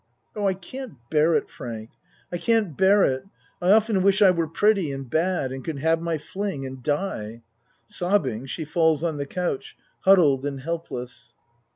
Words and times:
Oh, 0.35 0.47
I 0.47 0.55
can't 0.55 0.93
bear 1.11 1.35
it, 1.35 1.47
Frank. 1.47 1.91
I 2.31 2.39
can't 2.39 2.75
bear 2.75 3.03
it! 3.05 3.23
I 3.61 3.69
often 3.71 4.01
wish 4.01 4.19
I 4.23 4.31
were 4.31 4.47
pretty 4.47 4.91
and 4.91 5.07
bad 5.07 5.51
and 5.51 5.63
could 5.63 5.77
have 5.77 6.01
my 6.01 6.17
fling 6.17 6.65
and 6.65 6.81
die. 6.81 7.43
(Sob 7.85 8.23
bing 8.23 8.47
she 8.47 8.65
falls 8.65 9.03
on 9.03 9.17
the 9.17 9.27
couch 9.27 9.77
huddled 9.99 10.43
and 10.43 10.61
helpless.) 10.61 11.35